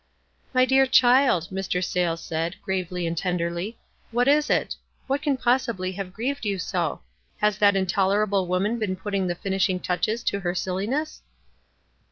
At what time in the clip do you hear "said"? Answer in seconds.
2.23-2.59